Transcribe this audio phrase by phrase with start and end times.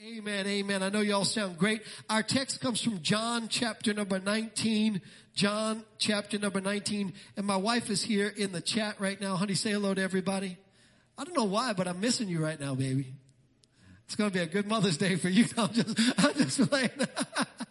[0.00, 0.84] Amen, amen.
[0.84, 1.82] I know y'all sound great.
[2.08, 5.00] Our text comes from John chapter number 19.
[5.34, 7.12] John chapter number 19.
[7.36, 9.34] And my wife is here in the chat right now.
[9.34, 10.56] Honey, say hello to everybody.
[11.18, 13.12] I don't know why, but I'm missing you right now, baby.
[14.06, 15.46] It's going to be a good Mother's Day for you.
[15.56, 16.90] I'm just, I'm just playing.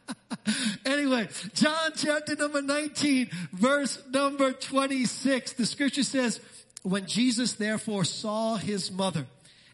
[0.85, 5.53] anyway, John chapter number 19, verse number 26.
[5.53, 6.41] The scripture says,
[6.83, 9.27] when Jesus therefore saw his mother,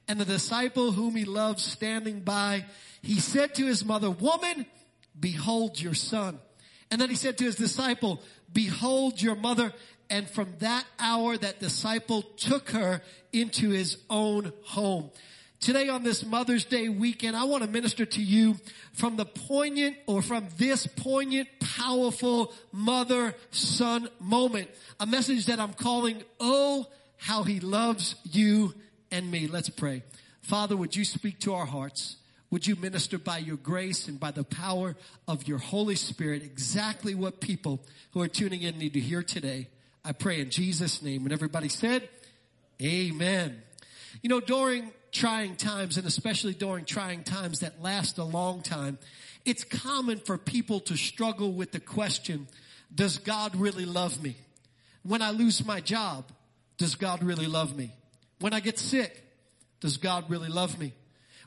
[0.08, 2.66] and the disciple whom he loved standing by,
[3.02, 4.66] he said to his mother, woman,
[5.20, 6.40] behold your son.
[6.92, 9.74] And then he said to his disciple, behold your mother.
[10.10, 15.10] And from that hour, that disciple took her into his own home.
[15.60, 18.58] Today on this Mother's Day weekend, I want to minister to you
[18.92, 24.70] from the poignant or from this poignant, powerful mother-son moment.
[25.00, 28.74] A message that I'm calling, Oh, how he loves you
[29.14, 29.48] and me.
[29.48, 30.02] Let's pray.
[30.42, 32.18] Father, would you speak to our hearts?
[32.50, 34.96] Would you minister by your grace and by the power
[35.28, 37.80] of your Holy Spirit exactly what people
[38.12, 39.70] who are tuning in need to hear today?
[40.04, 41.24] I pray in Jesus' name.
[41.24, 42.10] And everybody said,
[42.82, 43.62] Amen.
[44.24, 48.98] You know, during trying times, and especially during trying times that last a long time,
[49.46, 52.48] it's common for people to struggle with the question,
[52.94, 54.36] does God really love me?
[55.04, 56.26] When I lose my job,
[56.78, 57.94] does God really love me?
[58.40, 59.24] When I get sick,
[59.80, 60.94] does God really love me?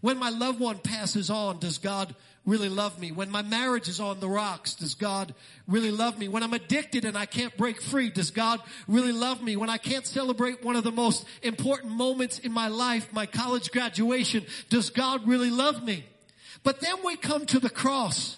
[0.01, 3.11] When my loved one passes on, does God really love me?
[3.11, 5.35] When my marriage is on the rocks, does God
[5.67, 6.29] really love me?
[6.29, 9.57] When I'm addicted and I can't break free, does God really love me?
[9.57, 13.73] When I can't celebrate one of the most important moments in my life, my college
[13.73, 16.05] graduation, does God really love me?
[16.63, 18.37] But then we come to the cross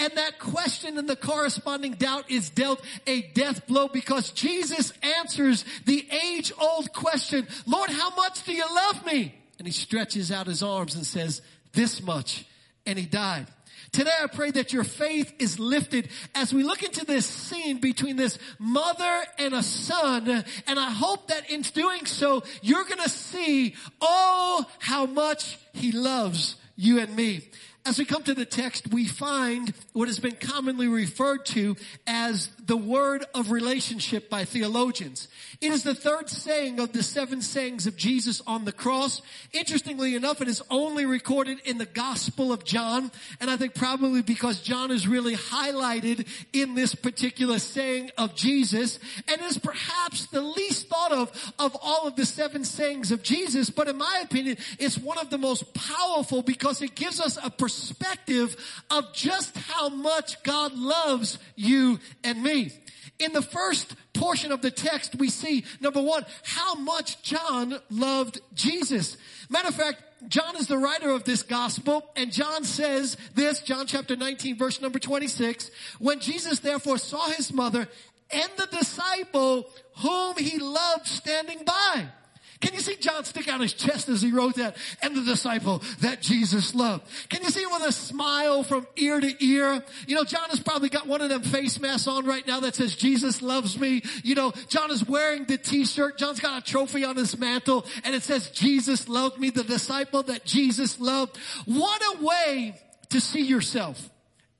[0.00, 5.66] and that question and the corresponding doubt is dealt a death blow because Jesus answers
[5.84, 9.34] the age old question, Lord, how much do you love me?
[9.58, 11.42] And he stretches out his arms and says,
[11.74, 12.46] this much.
[12.86, 13.46] And he died.
[13.92, 18.16] Today I pray that your faith is lifted as we look into this scene between
[18.16, 20.44] this mother and a son.
[20.66, 25.92] And I hope that in doing so, you're going to see, oh, how much he
[25.92, 27.42] loves you and me.
[27.86, 31.76] As we come to the text, we find what has been commonly referred to
[32.06, 35.28] as the word of relationship by theologians.
[35.62, 39.22] It is the third saying of the seven sayings of Jesus on the cross.
[39.52, 43.10] Interestingly enough, it is only recorded in the Gospel of John,
[43.40, 48.98] and I think probably because John is really highlighted in this particular saying of Jesus,
[49.26, 53.70] and is perhaps the least thought of of all of the seven sayings of Jesus,
[53.70, 57.48] but in my opinion, it's one of the most powerful because it gives us a
[57.48, 57.69] perspective
[58.90, 62.72] of just how much God loves you and me.
[63.18, 68.40] In the first portion of the text, we see, number one, how much John loved
[68.54, 69.16] Jesus.
[69.50, 73.86] Matter of fact, John is the writer of this gospel, and John says this, John
[73.86, 77.88] chapter 19, verse number 26, when Jesus therefore saw his mother
[78.30, 82.06] and the disciple whom he loved standing by.
[82.60, 84.76] Can you see John stick out his chest as he wrote that?
[85.02, 87.06] And the disciple that Jesus loved.
[87.30, 89.82] Can you see him with a smile from ear to ear?
[90.06, 92.74] You know, John has probably got one of them face masks on right now that
[92.74, 94.02] says Jesus loves me.
[94.22, 96.18] You know, John is wearing the t-shirt.
[96.18, 100.22] John's got a trophy on his mantle and it says Jesus loved me, the disciple
[100.24, 101.38] that Jesus loved.
[101.64, 102.74] What a way
[103.08, 104.10] to see yourself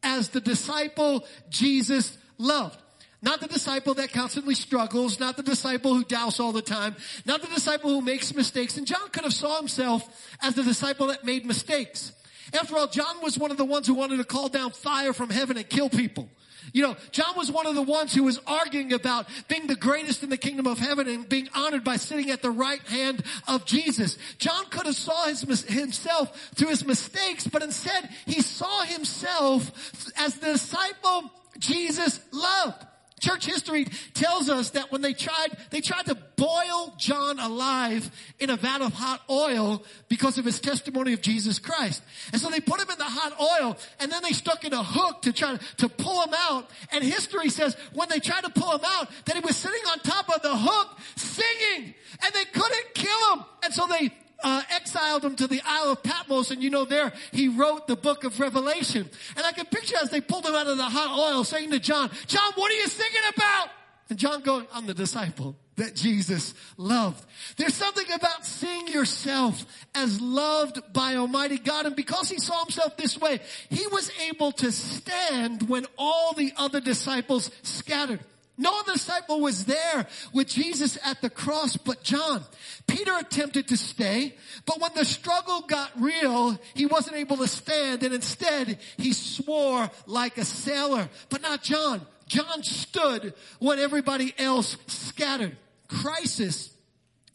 [0.03, 2.81] as the disciple Jesus loved.
[3.23, 7.43] Not the disciple that constantly struggles, not the disciple who doubts all the time, not
[7.43, 8.79] the disciple who makes mistakes.
[8.79, 10.09] And John could have saw himself
[10.41, 12.13] as the disciple that made mistakes.
[12.55, 15.29] After all, John was one of the ones who wanted to call down fire from
[15.29, 16.29] heaven and kill people.
[16.73, 20.23] You know, John was one of the ones who was arguing about being the greatest
[20.23, 23.65] in the kingdom of heaven and being honored by sitting at the right hand of
[23.65, 24.19] Jesus.
[24.39, 30.37] John could have saw his, himself through his mistakes, but instead he saw himself as
[30.37, 32.87] the disciple Jesus loved.
[33.21, 38.51] Church history tells us that when they tried, they tried to boil John alive in
[38.51, 42.03] a vat of hot oil because of his testimony of Jesus Christ.
[42.33, 44.83] And so they put him in the hot oil and then they stuck in a
[44.83, 46.71] hook to try to pull him out.
[46.91, 49.99] And history says when they tried to pull him out that he was sitting on
[50.01, 51.95] top of the hook singing
[52.25, 53.45] and they couldn't kill him.
[53.63, 54.11] And so they
[54.43, 57.97] uh, exiled him to the Isle of Patmos, and you know there he wrote the
[57.97, 59.09] book of Revelation.
[59.37, 61.79] And I can picture as they pulled him out of the hot oil, saying to
[61.79, 63.71] John, "John, what are you singing about?"
[64.09, 67.25] And John going, "I'm the disciple that Jesus loved."
[67.57, 69.65] There's something about seeing yourself
[69.95, 74.53] as loved by Almighty God, and because he saw himself this way, he was able
[74.53, 78.21] to stand when all the other disciples scattered.
[78.61, 82.45] No disciple was there with Jesus at the cross but John.
[82.87, 84.35] Peter attempted to stay,
[84.67, 89.91] but when the struggle got real, he wasn't able to stand and instead he swore
[90.05, 91.09] like a sailor.
[91.31, 92.03] But not John.
[92.27, 95.57] John stood when everybody else scattered.
[95.89, 96.69] Crisis.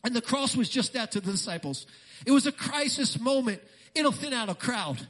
[0.04, 1.88] And the cross was just that to the disciples.
[2.28, 3.63] It was a crisis moment.
[3.95, 5.07] It'll thin out a crowd.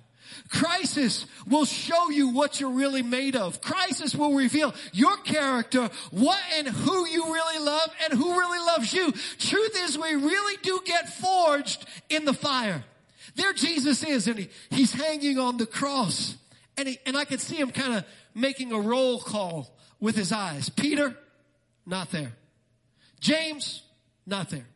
[0.50, 3.62] Crisis will show you what you're really made of.
[3.62, 8.94] Crisis will reveal your character, what and who you really love and who really loves
[8.94, 9.12] you.
[9.39, 12.83] Truth is we really do get forged in the fire.
[13.36, 16.38] There Jesus is and he, he's hanging on the cross
[16.78, 20.31] and he, and I can see him kind of making a roll call with his
[20.31, 20.69] eyes.
[20.69, 21.16] Peter,
[21.86, 22.33] not there.
[23.19, 23.83] James,
[24.25, 24.68] not there.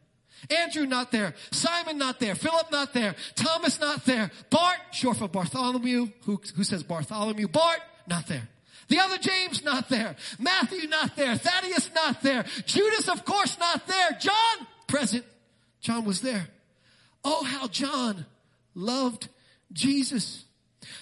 [0.50, 1.36] Andrew not there.
[1.51, 2.36] Simon not there.
[2.36, 3.15] Philip not there.
[3.36, 4.31] Thomas not there.
[4.50, 6.07] Bart, short for Bartholomew.
[6.24, 7.47] Who, who says Bartholomew?
[7.47, 8.47] Bart, not there.
[8.88, 10.15] The other James not there.
[10.39, 11.36] Matthew not there.
[11.36, 12.44] Thaddeus not there.
[12.65, 14.18] Judas of course not there.
[14.19, 15.25] John, present.
[15.80, 16.47] John was there.
[17.24, 18.25] Oh, how John
[18.74, 19.30] loved
[19.71, 20.45] Jesus.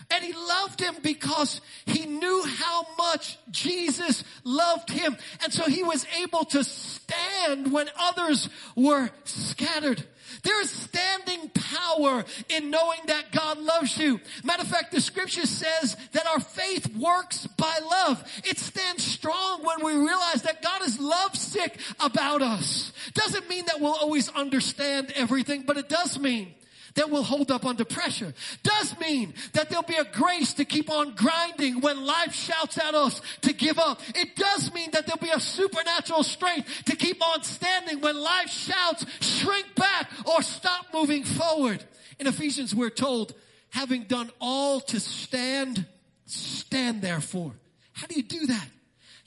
[0.09, 5.17] And he loved him because he knew how much Jesus loved him.
[5.43, 10.03] And so he was able to stand when others were scattered.
[10.43, 14.19] There is standing power in knowing that God loves you.
[14.43, 18.23] Matter of fact, the scripture says that our faith works by love.
[18.43, 22.91] It stands strong when we realize that God is lovesick about us.
[23.13, 26.53] Doesn't mean that we'll always understand everything, but it does mean
[26.97, 28.33] that will hold up under pressure.
[28.63, 32.93] Does mean that there'll be a grace to keep on grinding when life shouts at
[32.93, 34.01] us to give up.
[34.15, 38.49] It does mean that there'll be a supernatural strength to keep on standing when life
[38.49, 41.83] shouts shrink back or stop moving forward.
[42.19, 43.33] In Ephesians we're told,
[43.69, 45.85] having done all to stand,
[46.25, 47.53] stand therefore.
[47.93, 48.67] How do you do that?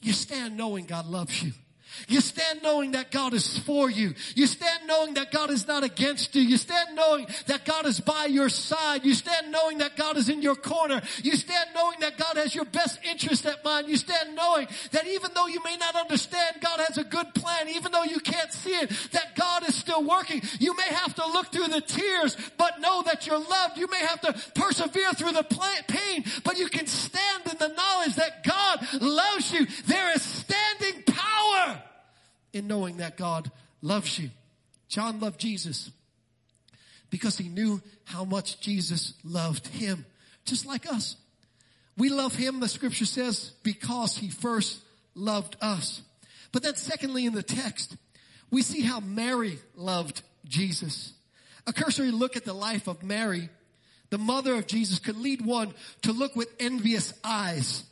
[0.03, 1.53] You stand knowing God loves you.
[2.09, 4.15] You stand knowing that God is for you.
[4.35, 6.43] You stand knowing that God is not against you.
[6.43, 9.05] You stand knowing that God is by your side.
[9.05, 11.01] You stand knowing that God is in your corner.
[11.23, 13.89] You stand knowing that God has your best interest at mind.
[13.89, 17.69] You stand knowing that even though you may not understand, God has a good plan.
[17.69, 20.43] Even though you can't see it, that God is still working.
[20.59, 23.79] You may have to look through the tears, but know that you're loved.
[23.79, 25.45] You may have to persevere through the
[25.89, 29.67] pain, but you can stand in the knowledge that God loves you.
[29.87, 31.83] There is standing power
[32.53, 33.51] in knowing that God
[33.83, 34.31] loves you.
[34.89, 35.91] John loved Jesus
[37.11, 40.05] because he knew how much Jesus loved him,
[40.45, 41.17] just like us.
[41.97, 44.81] We love him, the scripture says, because he first
[45.15, 46.03] loved us.
[46.53, 47.97] But then secondly in the text,
[48.51, 51.13] we see how Mary loved Jesus.
[51.67, 53.49] A cursory look at the life of Mary,
[54.11, 57.85] the mother of Jesus, could lead one to look with envious eyes,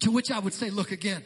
[0.00, 1.24] to which I would say, look again.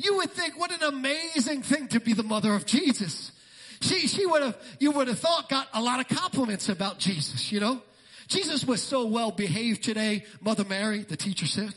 [0.00, 3.32] You would think, what an amazing thing to be the mother of Jesus.
[3.80, 7.50] She, she would have, you would have thought got a lot of compliments about Jesus,
[7.50, 7.82] you know?
[8.28, 11.74] Jesus was so well behaved today, Mother Mary, the teacher said.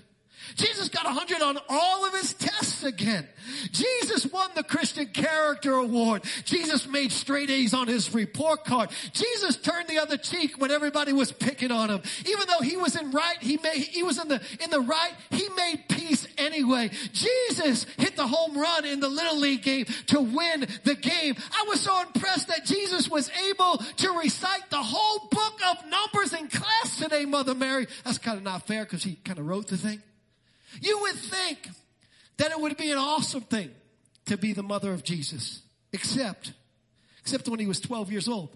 [0.55, 3.27] Jesus got 100 on all of his tests again.
[3.71, 6.23] Jesus won the Christian Character Award.
[6.45, 8.89] Jesus made straight A's on his report card.
[9.13, 12.01] Jesus turned the other cheek when everybody was picking on him.
[12.25, 15.13] Even though he was in right, he made, he was in the, in the right,
[15.31, 16.89] he made peace anyway.
[17.11, 21.35] Jesus hit the home run in the Little League game to win the game.
[21.51, 26.33] I was so impressed that Jesus was able to recite the whole book of Numbers
[26.33, 27.87] in class today, Mother Mary.
[28.03, 30.01] That's kind of not fair because he kind of wrote the thing.
[30.82, 31.70] You would think
[32.38, 33.72] that it would be an awesome thing
[34.25, 35.62] to be the mother of Jesus,
[35.92, 36.53] except,
[37.22, 38.56] except when he was 12 years old.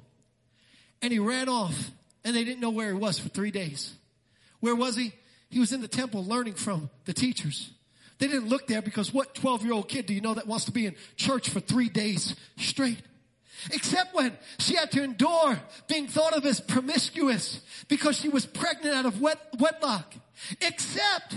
[1.02, 1.92] And he ran off
[2.24, 3.94] and they didn't know where he was for three days.
[4.60, 5.14] Where was he?
[5.50, 7.70] He was in the temple learning from the teachers.
[8.20, 10.66] They didn't look there because what 12 year old kid do you know that wants
[10.66, 13.02] to be in church for three days straight?
[13.72, 18.96] Except when she had to endure being thought of as promiscuous because she was pregnant
[18.96, 20.14] out of wet, wedlock.
[20.62, 21.36] Except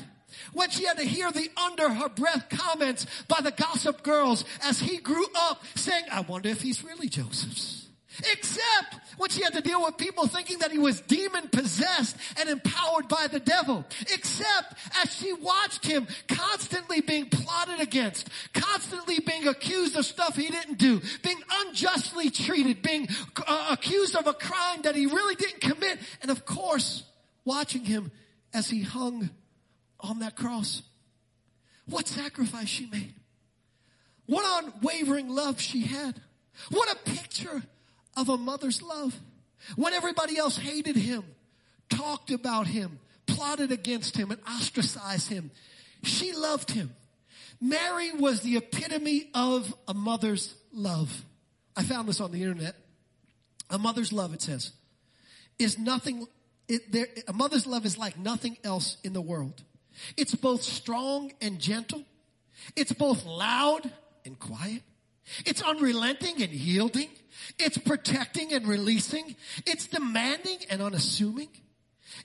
[0.53, 4.81] when she had to hear the under her breath comments by the gossip girls as
[4.81, 7.81] he grew up saying, I wonder if he's really Joseph's.
[8.33, 12.49] Except when she had to deal with people thinking that he was demon possessed and
[12.49, 13.85] empowered by the devil.
[14.13, 20.49] Except as she watched him constantly being plotted against, constantly being accused of stuff he
[20.49, 23.09] didn't do, being unjustly treated, being
[23.47, 27.05] uh, accused of a crime that he really didn't commit, and of course,
[27.45, 28.11] watching him
[28.53, 29.31] as he hung
[30.03, 30.83] on that cross.
[31.87, 33.15] What sacrifice she made.
[34.27, 36.21] What unwavering love she had.
[36.71, 37.63] What a picture
[38.17, 39.19] of a mother's love.
[39.77, 41.25] When everybody else hated him,
[41.89, 45.51] talked about him, plotted against him, and ostracized him,
[46.03, 46.95] she loved him
[47.61, 51.25] Mary was the epitome of a mother's love.
[51.77, 52.75] I found this on the internet.
[53.69, 54.73] A mother's love, it says,
[55.59, 56.27] is nothing,
[56.69, 59.63] it, there, a mother's love is like nothing else in the world.
[60.17, 62.05] It's both strong and gentle.
[62.77, 63.91] It's both loud
[64.25, 64.83] and quiet.
[65.47, 67.09] It's unrelenting and yielding.
[67.59, 69.37] It's protecting and releasing.
[69.67, 71.49] It's demanding and unassuming.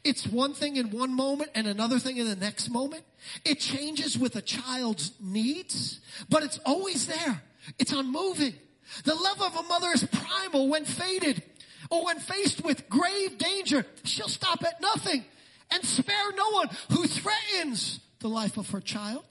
[0.03, 3.03] It's one thing in one moment and another thing in the next moment.
[3.43, 7.41] It changes with a child's needs, but it's always there.
[7.79, 8.55] It's unmoving.
[9.03, 11.43] The love of a mother is primal when faded
[11.89, 13.86] or when faced with grave danger.
[14.03, 15.25] She'll stop at nothing
[15.72, 19.25] and spare no one who threatens the life of her child.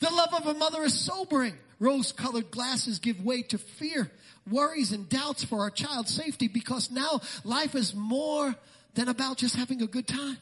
[0.00, 1.54] The love of a mother is sobering.
[1.78, 4.10] Rose colored glasses give way to fear,
[4.50, 8.54] worries, and doubts for our child's safety because now life is more
[8.94, 10.38] than about just having a good time.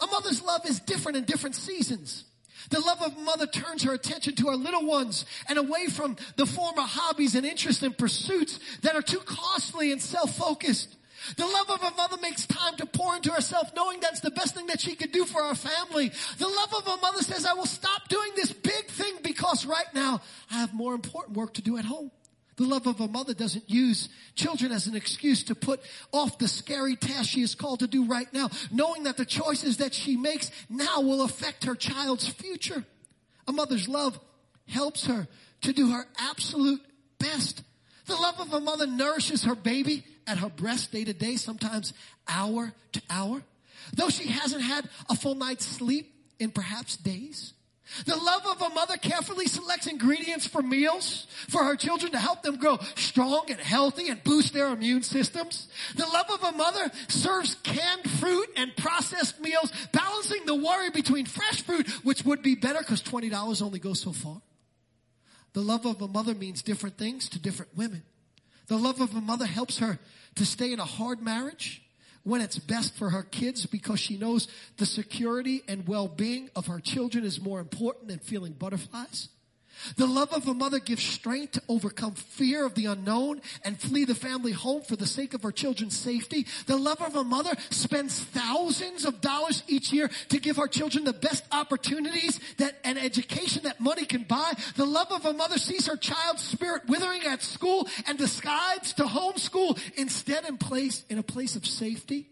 [0.00, 2.24] A mother's love is different in different seasons.
[2.70, 6.46] The love of mother turns her attention to her little ones and away from the
[6.46, 10.95] former hobbies and interests and pursuits that are too costly and self-focused.
[11.36, 14.54] The love of a mother makes time to pour into herself knowing that's the best
[14.54, 16.12] thing that she could do for our family.
[16.38, 19.92] The love of a mother says, I will stop doing this big thing because right
[19.94, 22.10] now I have more important work to do at home.
[22.56, 25.80] The love of a mother doesn't use children as an excuse to put
[26.10, 29.76] off the scary task she is called to do right now, knowing that the choices
[29.78, 32.84] that she makes now will affect her child's future.
[33.46, 34.18] A mother's love
[34.68, 35.28] helps her
[35.62, 36.80] to do her absolute
[37.18, 37.62] best.
[38.06, 41.92] The love of a mother nourishes her baby at her breast day to day, sometimes
[42.28, 43.42] hour to hour.
[43.94, 47.52] Though she hasn't had a full night's sleep in perhaps days.
[48.04, 52.42] The love of a mother carefully selects ingredients for meals for her children to help
[52.42, 55.68] them grow strong and healthy and boost their immune systems.
[55.94, 61.26] The love of a mother serves canned fruit and processed meals, balancing the worry between
[61.26, 64.42] fresh fruit, which would be better because $20 only goes so far.
[65.52, 68.02] The love of a mother means different things to different women.
[68.66, 70.00] The love of a mother helps her
[70.36, 71.82] to stay in a hard marriage
[72.22, 76.80] when it's best for her kids because she knows the security and well-being of her
[76.80, 79.28] children is more important than feeling butterflies.
[79.96, 84.04] The love of a mother gives strength to overcome fear of the unknown and flee
[84.04, 86.46] the family home for the sake of her children's safety.
[86.66, 91.04] The love of a mother spends thousands of dollars each year to give our children
[91.04, 94.52] the best opportunities that an education that money can buy.
[94.76, 99.04] The love of a mother sees her child's spirit withering at school and decides to
[99.04, 102.30] homeschool instead in place in a place of safety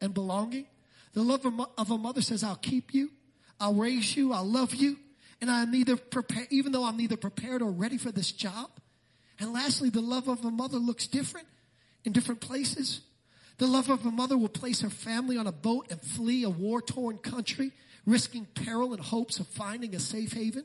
[0.00, 0.66] and belonging.
[1.12, 3.10] The love of a mother says, I'll keep you.
[3.58, 4.32] I'll raise you.
[4.32, 4.98] I'll love you
[5.40, 8.70] and I'm neither prepared, even though I'm neither prepared or ready for this job.
[9.38, 11.46] And lastly, the love of a mother looks different
[12.04, 13.00] in different places.
[13.58, 16.50] The love of a mother will place her family on a boat and flee a
[16.50, 17.72] war torn country,
[18.04, 20.64] risking peril in hopes of finding a safe haven.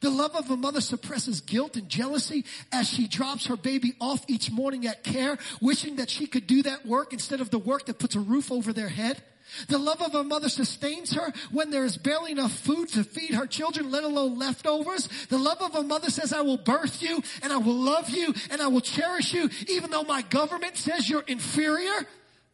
[0.00, 4.24] The love of a mother suppresses guilt and jealousy as she drops her baby off
[4.28, 7.86] each morning at care, wishing that she could do that work instead of the work
[7.86, 9.22] that puts a roof over their head.
[9.68, 13.34] The love of a mother sustains her when there is barely enough food to feed
[13.34, 15.08] her children, let alone leftovers.
[15.28, 18.34] The love of a mother says, I will birth you and I will love you
[18.50, 22.06] and I will cherish you even though my government says you're inferior.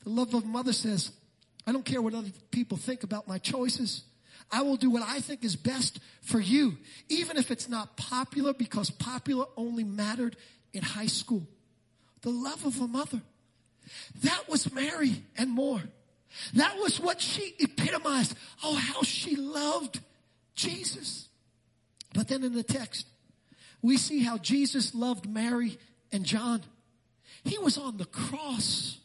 [0.05, 1.13] The love of a mother says,
[1.67, 4.03] I don't care what other people think about my choices.
[4.53, 6.77] I will do what I think is best for you,
[7.09, 10.37] even if it's not popular because popular only mattered
[10.73, 11.47] in high school.
[12.23, 13.21] The love of a mother.
[14.23, 15.83] That was Mary and more.
[16.55, 18.37] That was what she epitomized.
[18.63, 20.01] Oh, how she loved
[20.55, 21.29] Jesus.
[22.13, 23.07] But then in the text,
[23.83, 25.79] we see how Jesus loved Mary
[26.13, 26.63] and John.
[27.45, 28.99] He was on the cross.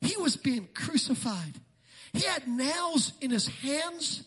[0.00, 1.54] He was being crucified.
[2.12, 4.24] He had nails in his hands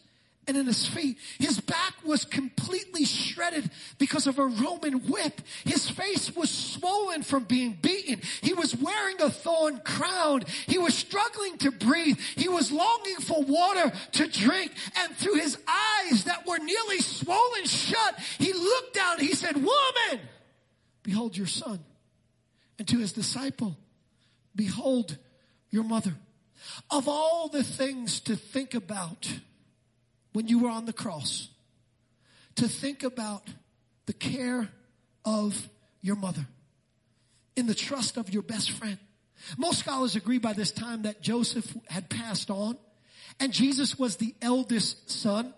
[0.48, 1.18] and in his feet.
[1.40, 5.42] His back was completely shredded because of a Roman whip.
[5.64, 8.22] His face was swollen from being beaten.
[8.42, 10.44] He was wearing a thorn crown.
[10.68, 12.20] He was struggling to breathe.
[12.36, 14.72] He was longing for water to drink.
[14.98, 19.20] And through his eyes that were nearly swollen shut, he looked down.
[19.20, 20.28] He said, woman,
[21.04, 21.80] behold your son.
[22.78, 23.76] And to his disciple,
[24.56, 25.18] behold
[25.72, 26.14] your mother.
[26.92, 29.28] Of all the things to think about,
[30.36, 31.48] when you were on the cross
[32.56, 33.48] to think about
[34.06, 34.70] the care
[35.24, 35.70] of
[36.02, 36.46] your mother
[37.56, 38.98] in the trust of your best friend.
[39.58, 42.78] Most scholars agree by this time that Joseph had passed on
[43.40, 45.54] and Jesus was the eldest son.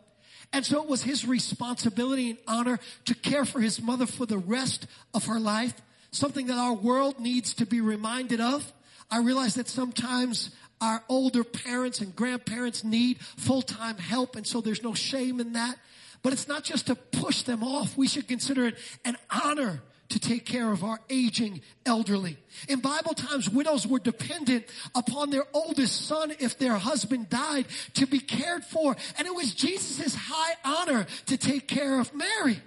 [0.54, 4.38] And so it was his responsibility and honor to care for his mother for the
[4.38, 5.74] rest of her life.
[6.12, 8.72] Something that our world needs to be reminded of.
[9.10, 14.84] I realize that sometimes our older parents and grandparents need full-time help and so there's
[14.84, 15.78] no shame in that.
[16.24, 17.98] But it's not just to push them off.
[17.98, 22.38] We should consider it an honor to take care of our aging elderly.
[22.70, 24.66] In Bible times, widows were dependent
[24.96, 27.66] upon their oldest son if their husband died
[27.96, 28.96] to be cared for.
[29.18, 32.60] And it was Jesus' high honor to take care of Mary.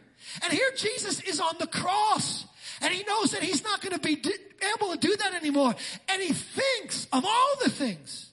[0.43, 2.45] And here Jesus is on the cross.
[2.81, 4.23] And he knows that he's not going to be
[4.75, 5.75] able to do that anymore.
[6.09, 8.31] And he thinks of all the things.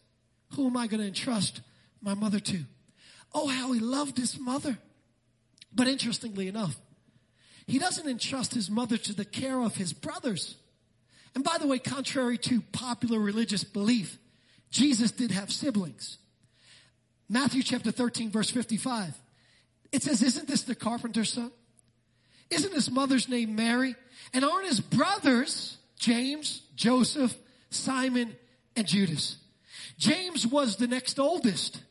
[0.56, 1.62] Who am I going to entrust
[2.02, 2.60] my mother to?
[3.34, 4.78] Oh, how he loved his mother.
[5.74, 6.76] But interestingly enough,
[7.68, 10.56] he doesn't entrust his mother to the care of his brothers.
[11.36, 14.18] And by the way, contrary to popular religious belief,
[14.72, 16.18] Jesus did have siblings.
[17.30, 19.14] Matthew chapter 13 verse 55.
[19.92, 21.52] It says, isn't this the carpenter's son?
[22.50, 23.96] Isn't his mother's name Mary?
[24.34, 27.36] And aren't his brothers James, Joseph,
[27.70, 28.36] Simon,
[28.76, 29.38] and Judas?
[29.98, 31.82] James was the next oldest.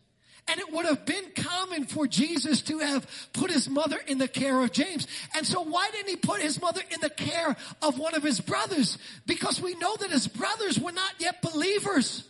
[0.48, 4.28] And it would have been common for Jesus to have put his mother in the
[4.28, 5.08] care of James.
[5.34, 8.40] And so why didn't he put his mother in the care of one of his
[8.40, 8.96] brothers?
[9.26, 12.22] Because we know that his brothers were not yet believers.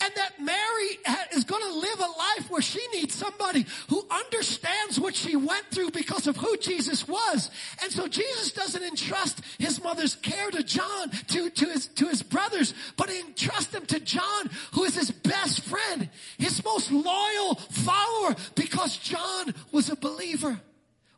[0.00, 0.98] And that Mary
[1.34, 5.66] is going to live a life where she needs somebody who understands what she went
[5.70, 7.50] through because of who Jesus was.
[7.82, 12.22] And so Jesus doesn't entrust his mother's care to John, to, to his, to his
[12.22, 16.08] brothers, but he entrusts them to John, who is his best friend,
[16.38, 20.60] his most loyal follower, because John was a believer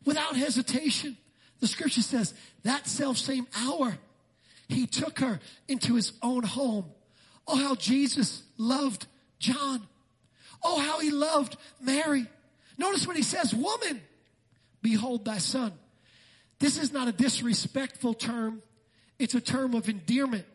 [0.04, 1.16] without hesitation.
[1.60, 3.96] The scripture says that self same hour,
[4.68, 6.92] he took her into his own home
[7.46, 9.06] Oh, how Jesus loved
[9.38, 9.82] John.
[10.62, 12.26] Oh, how he loved Mary.
[12.78, 14.00] Notice when he says, woman,
[14.82, 15.72] behold thy son.
[16.58, 18.62] This is not a disrespectful term.
[19.18, 20.46] It's a term of endearment.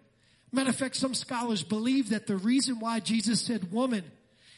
[0.51, 4.03] Matter of fact, some scholars believe that the reason why Jesus said woman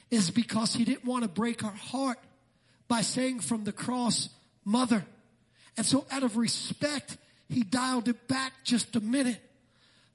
[0.10, 2.20] is because he didn't want to break her heart
[2.88, 4.30] by saying from the cross,
[4.66, 5.06] mother.
[5.78, 7.18] And so out of respect,
[7.50, 9.40] he dialed it back just a minute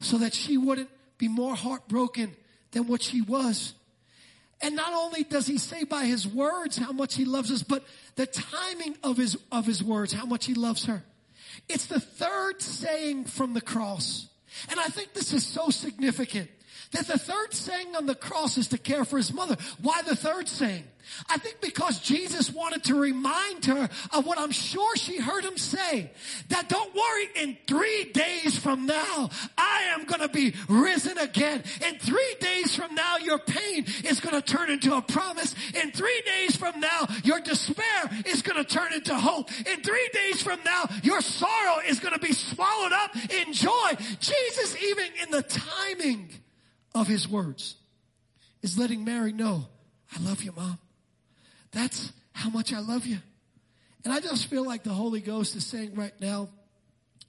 [0.00, 2.34] so that she wouldn't be more heartbroken
[2.70, 3.74] than what she was.
[4.60, 7.84] And not only does he say by his words how much he loves us, but
[8.16, 11.04] the timing of his, of his words, how much he loves her.
[11.68, 14.28] It's the third saying from the cross.
[14.70, 16.50] And I think this is so significant
[16.92, 19.56] that the third saying on the cross is to care for his mother.
[19.82, 20.84] Why the third saying?
[21.28, 25.56] I think because Jesus wanted to remind her of what I'm sure she heard him
[25.56, 26.10] say.
[26.48, 31.62] That don't worry, in three days from now, I am going to be risen again.
[31.86, 35.54] In three days from now, your pain is going to turn into a promise.
[35.74, 39.50] In three days from now, your despair is going to turn into hope.
[39.66, 43.92] In three days from now, your sorrow is going to be swallowed up in joy.
[44.20, 46.28] Jesus, even in the timing
[46.94, 47.76] of his words
[48.62, 49.66] is letting Mary know,
[50.16, 50.78] I love you, mom.
[51.72, 53.18] That's how much I love you.
[54.04, 56.48] And I just feel like the Holy Ghost is saying right now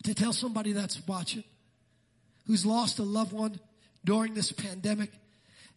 [0.04, 1.44] to tell somebody that's watching,
[2.48, 3.60] who's lost a loved one
[4.06, 5.12] during this pandemic,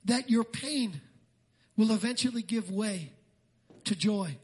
[0.05, 1.01] that your pain
[1.77, 3.11] will eventually give way
[3.85, 4.37] to joy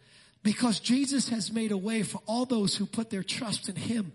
[0.43, 4.13] because Jesus has made a way for all those who put their trust in Him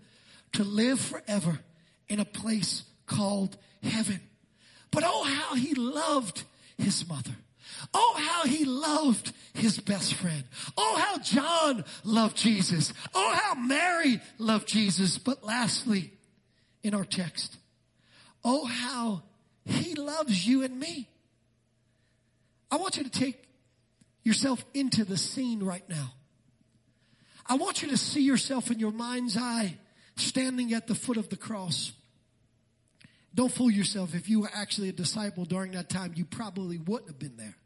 [0.52, 1.60] to live forever
[2.08, 4.20] in a place called heaven.
[4.94, 6.44] But oh, how he loved
[6.78, 7.34] his mother.
[7.92, 10.44] Oh, how he loved his best friend.
[10.76, 12.94] Oh, how John loved Jesus.
[13.12, 15.18] Oh, how Mary loved Jesus.
[15.18, 16.12] But lastly,
[16.84, 17.56] in our text,
[18.44, 19.22] oh, how
[19.64, 21.08] he loves you and me.
[22.70, 23.42] I want you to take
[24.22, 26.12] yourself into the scene right now.
[27.46, 29.76] I want you to see yourself in your mind's eye
[30.16, 31.92] standing at the foot of the cross.
[33.34, 34.14] Don't fool yourself.
[34.14, 37.56] If you were actually a disciple during that time, you probably wouldn't have been there.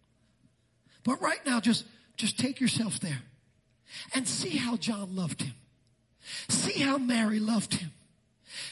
[1.05, 1.85] But right now, just,
[2.17, 3.23] just take yourself there
[4.15, 5.55] and see how John loved him.
[6.49, 7.91] See how Mary loved him.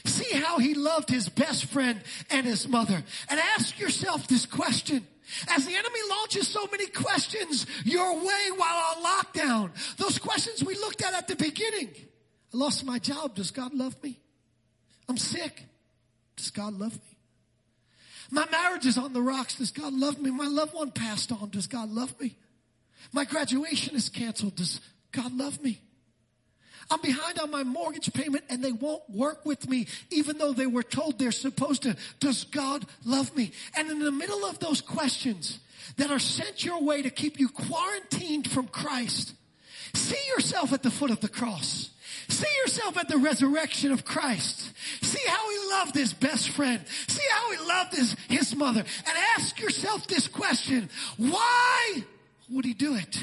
[0.05, 3.03] See how he loved his best friend and his mother.
[3.29, 5.05] And ask yourself this question.
[5.49, 10.75] As the enemy launches so many questions your way while on lockdown, those questions we
[10.75, 11.89] looked at at the beginning.
[12.53, 13.35] I lost my job.
[13.35, 14.19] Does God love me?
[15.09, 15.63] I'm sick.
[16.37, 17.17] Does God love me?
[18.31, 19.55] My marriage is on the rocks.
[19.55, 20.31] Does God love me?
[20.31, 21.49] My loved one passed on.
[21.49, 22.35] Does God love me?
[23.11, 24.55] My graduation is canceled.
[24.55, 25.79] Does God love me?
[26.89, 30.67] I'm behind on my mortgage payment and they won't work with me even though they
[30.67, 31.97] were told they're supposed to.
[32.19, 33.51] Does God love me?
[33.75, 35.59] And in the middle of those questions
[35.97, 39.33] that are sent your way to keep you quarantined from Christ,
[39.93, 41.89] see yourself at the foot of the cross.
[42.29, 44.71] See yourself at the resurrection of Christ.
[45.01, 46.85] See how he loved his best friend.
[47.07, 48.81] See how he loved his, his mother.
[48.81, 50.89] And ask yourself this question.
[51.17, 52.03] Why
[52.49, 53.17] would he do it?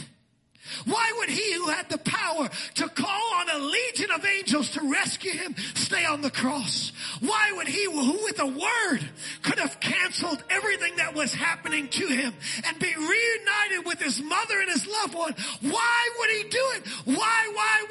[0.87, 4.91] Why would he who had the power to call on a legion of angels to
[4.91, 6.93] rescue him stay on the cross?
[7.21, 9.01] Why would he who with a word
[9.43, 12.33] could have canceled everything that was happening to him
[12.67, 15.35] and be reunited with his mother and his loved one?
[15.61, 16.87] Why would he do it?
[17.05, 17.85] Why, why,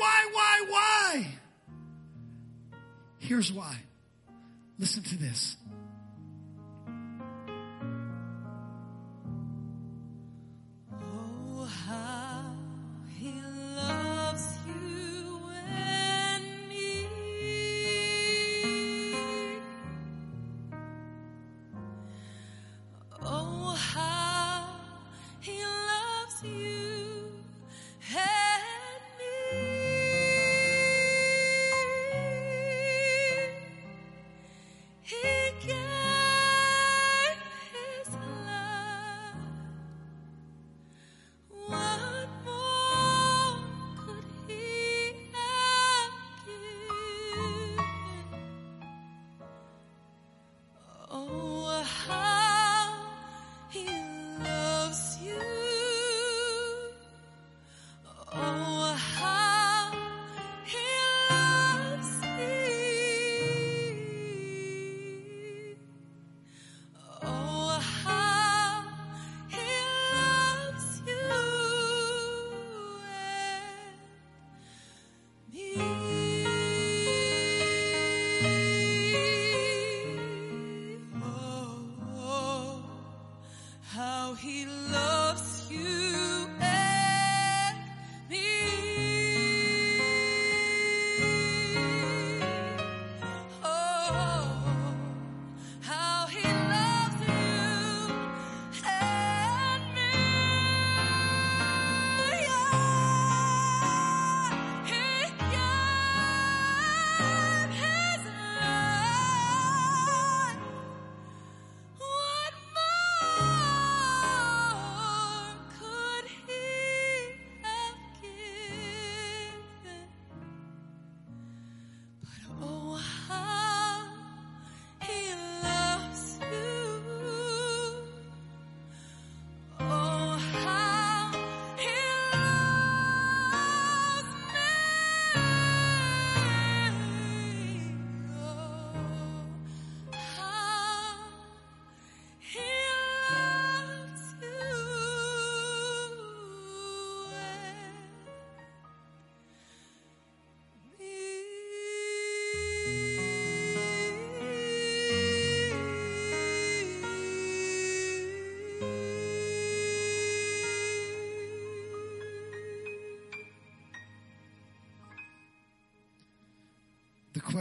[3.25, 3.77] Here's why.
[4.77, 5.55] Listen to this.
[10.91, 12.51] Oh, how
[13.17, 13.31] he
[13.77, 17.07] loves you and me.
[23.21, 24.65] Oh, how
[25.39, 26.82] he loves you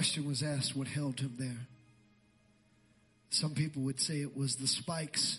[0.02, 1.68] question was asked what held him there.
[3.30, 5.38] Some people would say it was the spikes,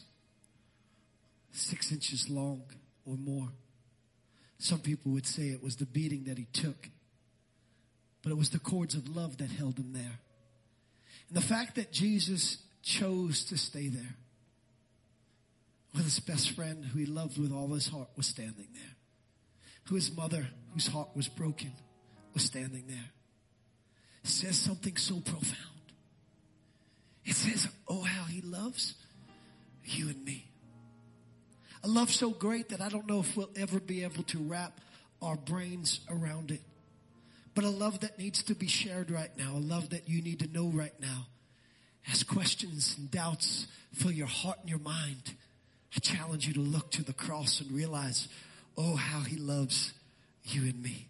[1.51, 2.63] six inches long
[3.05, 3.49] or more.
[4.59, 6.87] Some people would say it was the beating that he took.
[8.21, 10.19] But it was the cords of love that held him there.
[11.27, 14.15] And the fact that Jesus chose to stay there
[15.93, 18.95] with his best friend who he loved with all his heart was standing there.
[19.89, 21.73] Who his mother, whose heart was broken,
[22.33, 23.11] was standing there
[24.23, 25.57] says something so profound.
[27.25, 28.95] It says, Oh, how he loves
[29.83, 30.45] you and me.
[31.83, 34.79] A love so great that I don't know if we'll ever be able to wrap
[35.21, 36.61] our brains around it.
[37.55, 40.39] But a love that needs to be shared right now, a love that you need
[40.39, 41.27] to know right now.
[42.11, 45.35] As questions and doubts fill your heart and your mind,
[45.95, 48.27] I challenge you to look to the cross and realize,
[48.77, 49.93] oh, how he loves
[50.43, 51.09] you and me.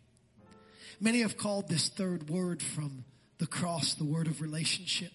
[0.99, 3.05] Many have called this third word from
[3.39, 5.11] the cross the word of relationship.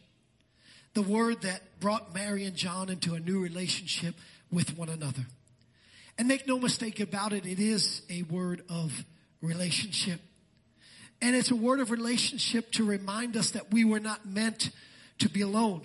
[0.95, 4.15] The word that brought Mary and John into a new relationship
[4.51, 5.27] with one another.
[6.19, 9.05] And make no mistake about it, it is a word of
[9.41, 10.21] relationship.
[11.21, 14.71] And it's a word of relationship to remind us that we were not meant
[15.19, 15.83] to be alone.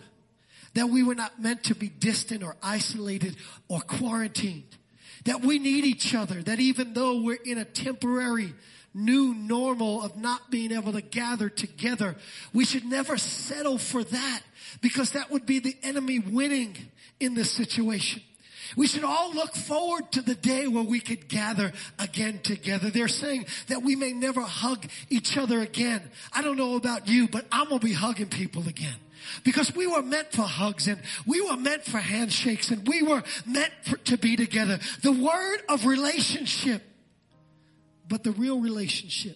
[0.73, 3.36] That we were not meant to be distant or isolated
[3.67, 4.77] or quarantined.
[5.25, 6.41] That we need each other.
[6.41, 8.53] That even though we're in a temporary
[8.93, 12.15] new normal of not being able to gather together,
[12.53, 14.41] we should never settle for that
[14.82, 16.75] because that would be the enemy winning
[17.19, 18.21] in this situation.
[18.75, 22.89] We should all look forward to the day where we could gather again together.
[22.89, 26.01] They're saying that we may never hug each other again.
[26.32, 28.95] I don't know about you, but I'm gonna be hugging people again.
[29.43, 33.23] Because we were meant for hugs and we were meant for handshakes and we were
[33.45, 34.79] meant for, to be together.
[35.01, 36.82] The word of relationship,
[38.13, 39.36] but the real relationship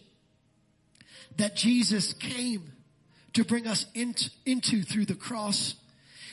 [1.38, 2.74] that Jesus came
[3.34, 5.74] to bring us into, through the cross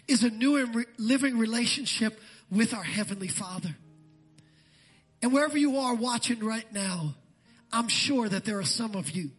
[0.09, 3.75] is a new and re- living relationship with our Heavenly Father.
[5.23, 7.15] And wherever you are watching right now,
[7.73, 9.31] I'm sure that there are some of you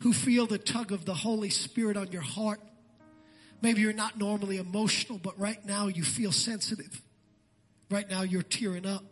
[0.00, 2.60] who feel the tug of the Holy Spirit on your heart.
[3.62, 7.00] Maybe you're not normally emotional, but right now you feel sensitive.
[7.90, 9.04] Right now you're tearing up.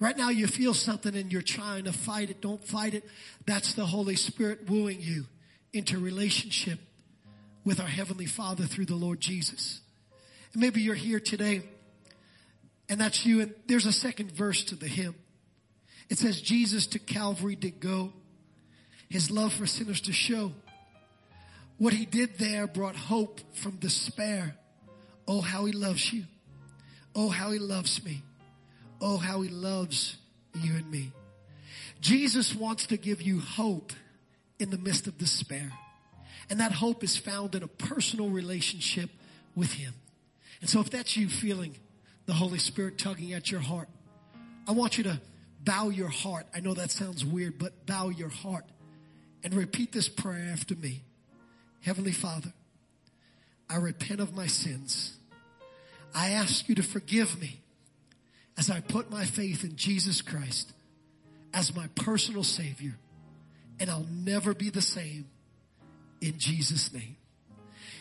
[0.00, 2.40] Right now you feel something and you're trying to fight it.
[2.40, 3.04] Don't fight it.
[3.46, 5.24] That's the Holy Spirit wooing you
[5.72, 6.78] into relationship
[7.64, 9.80] with our Heavenly Father through the Lord Jesus.
[10.52, 11.62] And maybe you're here today
[12.88, 13.40] and that's you.
[13.40, 15.14] And there's a second verse to the hymn.
[16.08, 18.12] It says, Jesus to Calvary did go,
[19.10, 20.52] his love for sinners to show.
[21.76, 24.56] What he did there brought hope from despair.
[25.26, 26.24] Oh, how he loves you.
[27.14, 28.22] Oh, how he loves me.
[29.00, 30.16] Oh, how he loves
[30.54, 31.12] you and me.
[32.00, 33.92] Jesus wants to give you hope
[34.58, 35.72] in the midst of despair.
[36.50, 39.10] And that hope is found in a personal relationship
[39.54, 39.94] with him.
[40.60, 41.76] And so if that's you feeling
[42.26, 43.88] the Holy Spirit tugging at your heart,
[44.66, 45.20] I want you to
[45.60, 46.46] bow your heart.
[46.54, 48.64] I know that sounds weird, but bow your heart
[49.42, 51.02] and repeat this prayer after me.
[51.80, 52.52] Heavenly Father,
[53.70, 55.16] I repent of my sins.
[56.14, 57.60] I ask you to forgive me
[58.58, 60.72] as I put my faith in Jesus Christ
[61.54, 62.94] as my personal Savior,
[63.80, 65.26] and I'll never be the same
[66.20, 67.16] in Jesus' name.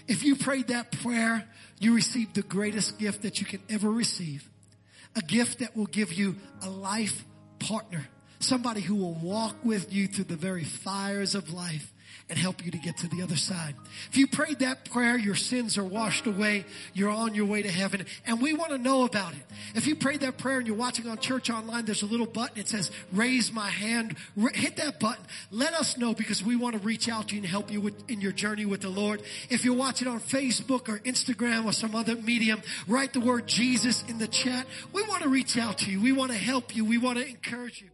[0.07, 1.47] If you prayed that prayer,
[1.79, 4.49] you received the greatest gift that you can ever receive.
[5.15, 7.23] A gift that will give you a life
[7.59, 8.07] partner.
[8.39, 11.93] Somebody who will walk with you through the very fires of life
[12.29, 13.73] and help you to get to the other side.
[14.09, 16.65] If you prayed that prayer, your sins are washed away.
[16.93, 19.43] You're on your way to heaven and we want to know about it.
[19.75, 22.59] If you prayed that prayer and you're watching on church online, there's a little button.
[22.59, 24.17] It says raise my hand.
[24.53, 25.23] Hit that button.
[25.51, 28.09] Let us know because we want to reach out to you and help you with,
[28.09, 29.21] in your journey with the Lord.
[29.49, 34.03] If you're watching on Facebook or Instagram or some other medium, write the word Jesus
[34.07, 34.65] in the chat.
[34.91, 36.01] We want to reach out to you.
[36.01, 36.83] We want to help you.
[36.83, 37.89] We want to encourage you.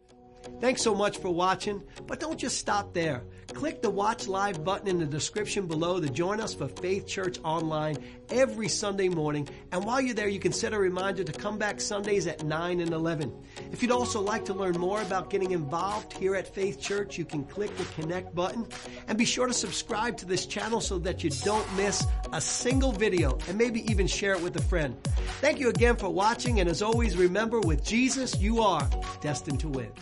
[0.60, 3.22] Thanks so much for watching, but don't just stop there.
[3.48, 7.38] Click the Watch Live button in the description below to join us for Faith Church
[7.44, 7.96] Online
[8.30, 9.48] every Sunday morning.
[9.72, 12.80] And while you're there, you can set a reminder to come back Sundays at 9
[12.80, 13.32] and 11.
[13.70, 17.24] If you'd also like to learn more about getting involved here at Faith Church, you
[17.24, 18.66] can click the Connect button
[19.06, 22.92] and be sure to subscribe to this channel so that you don't miss a single
[22.92, 24.96] video and maybe even share it with a friend.
[25.40, 28.88] Thank you again for watching, and as always, remember with Jesus, you are
[29.20, 29.92] destined to win.